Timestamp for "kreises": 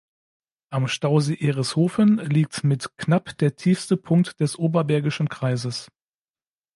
5.29-5.91